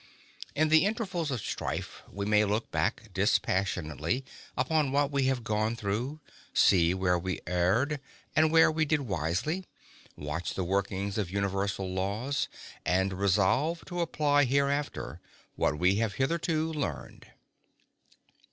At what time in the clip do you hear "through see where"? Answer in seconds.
5.75-7.19